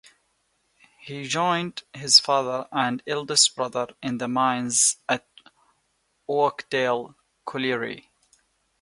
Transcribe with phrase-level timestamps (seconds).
[0.99, 5.27] He joined his father and eldest brother in the mines at
[6.27, 7.13] Oakdale
[7.45, 8.09] Colliery.